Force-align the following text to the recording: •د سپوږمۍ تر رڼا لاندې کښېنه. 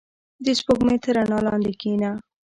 •د 0.45 0.47
سپوږمۍ 0.59 0.97
تر 1.03 1.13
رڼا 1.17 1.39
لاندې 1.47 1.71
کښېنه. 1.79 2.11